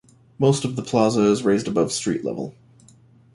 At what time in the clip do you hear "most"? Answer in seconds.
0.39-0.65